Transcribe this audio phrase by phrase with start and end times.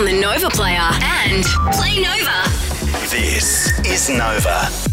[0.00, 2.48] on the Nova Player and Play Nova.
[3.10, 4.89] This is Nova.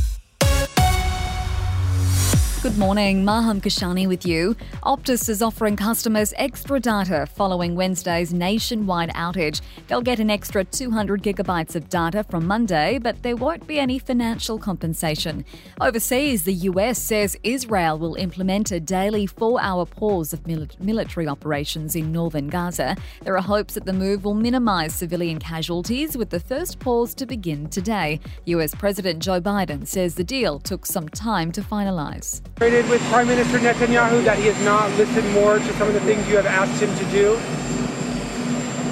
[2.68, 4.54] Good morning, Maham Kashani with you.
[4.84, 9.62] Optus is offering customers extra data following Wednesday's nationwide outage.
[9.88, 14.00] They'll get an extra 200 gigabytes of data from Monday, but there won't be any
[14.00, 15.46] financial compensation.
[15.80, 21.26] Overseas, the US says Israel will implement a daily four hour pause of mil- military
[21.26, 22.98] operations in northern Gaza.
[23.22, 27.26] There are hopes that the move will minimize civilian casualties, with the first pause to
[27.26, 28.20] begin today.
[28.44, 33.60] US President Joe Biden says the deal took some time to finalize with Prime Minister
[33.60, 36.82] Netanyahu that he has not listened more to some of the things you have asked
[36.82, 37.38] him to do?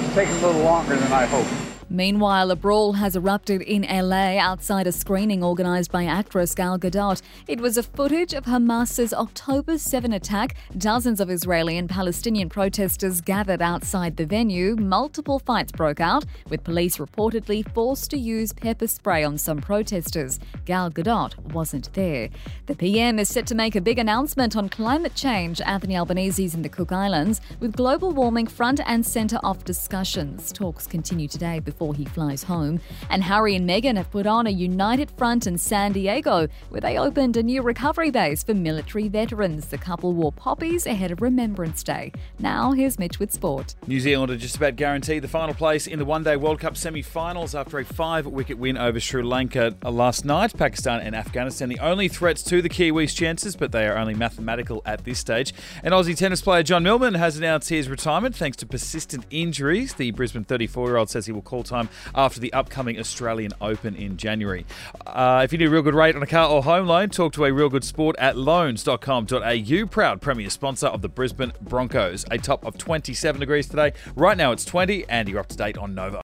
[0.04, 1.75] It's taken a little longer than I hoped.
[1.96, 7.22] Meanwhile, a brawl has erupted in LA outside a screening organised by actress Gal Gadot.
[7.48, 10.56] It was a footage of Hamas's October 7 attack.
[10.76, 14.76] Dozens of Israeli and Palestinian protesters gathered outside the venue.
[14.76, 20.38] Multiple fights broke out, with police reportedly forced to use pepper spray on some protesters.
[20.66, 22.28] Gal Gadot wasn't there.
[22.66, 25.62] The PM is set to make a big announcement on climate change.
[25.62, 30.52] Anthony Albanese's in the Cook Islands, with global warming front and centre of discussions.
[30.52, 32.80] Talks continue today before he flies home.
[33.10, 36.98] And Harry and Meghan have put on a united front in San Diego, where they
[36.98, 39.66] opened a new recovery base for military veterans.
[39.66, 42.12] The couple wore poppies ahead of Remembrance Day.
[42.38, 43.74] Now, here's Mitch with sport.
[43.86, 46.76] New Zealand are just about guaranteed the final place in the one day World Cup
[46.76, 50.56] semi finals after a five wicket win over Sri Lanka uh, last night.
[50.56, 54.82] Pakistan and Afghanistan, the only threats to the Kiwis' chances, but they are only mathematical
[54.84, 55.52] at this stage.
[55.82, 59.94] And Aussie tennis player John Millman has announced his retirement thanks to persistent injuries.
[59.94, 63.94] The Brisbane 34 year old says he will call time after the upcoming Australian Open
[63.94, 64.64] in January.
[65.06, 67.32] Uh, if you need a real good rate on a car or home loan, talk
[67.34, 69.86] to a real good sport at loans.com.au.
[69.86, 72.24] Proud premier sponsor of the Brisbane Broncos.
[72.30, 73.92] A top of 27 degrees today.
[74.14, 76.14] Right now it's 20, and you're up to date on Nova.